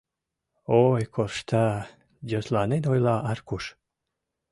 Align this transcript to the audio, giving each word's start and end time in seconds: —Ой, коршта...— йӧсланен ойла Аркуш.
—Ой, 0.85 1.03
коршта...— 1.15 1.67
йӧсланен 2.31 2.83
ойла 2.91 3.15
Аркуш. 3.31 3.65